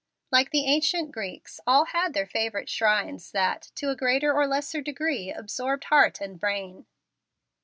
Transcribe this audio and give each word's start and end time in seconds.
Like 0.31 0.49
the 0.49 0.65
ancient 0.65 1.11
Greeks, 1.11 1.59
all 1.67 1.85
had 1.85 2.15
their 2.15 2.25
favorite 2.25 2.67
shrines 2.69 3.29
that, 3.33 3.69
to 3.75 3.91
a 3.91 3.95
greater 3.95 4.33
or 4.33 4.41
a 4.41 4.47
less 4.47 4.71
degree, 4.71 5.31
absorbed 5.31 5.83
heart 5.83 6.19
and 6.19 6.39
brain. 6.39 6.87